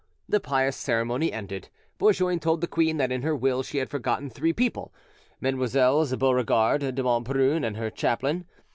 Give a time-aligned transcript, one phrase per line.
[0.27, 1.69] This pious ceremony ended,
[1.99, 7.03] Bourgoin told the queen that in her will she had forgotten three people—Mesdemoiselles Beauregard, de
[7.03, 8.45] Montbrun, and her chaplain.